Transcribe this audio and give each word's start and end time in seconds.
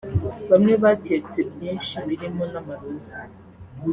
Bamwe 0.51 0.73
baketse 0.83 1.39
byinshi 1.51 1.95
birimo 2.07 2.43
n’amarozi 2.51 3.17